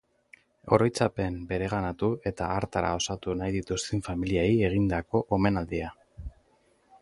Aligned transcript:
Oroitzapenak 0.77 1.43
bereganatu 1.51 2.09
eta 2.31 2.47
hartara 2.55 2.89
osatu 3.01 3.37
nahi 3.43 3.55
dituzten 3.57 4.03
familiei 4.09 4.49
egindako 4.71 5.23
omenaldia. 5.39 5.93